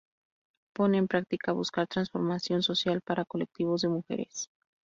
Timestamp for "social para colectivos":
2.63-3.81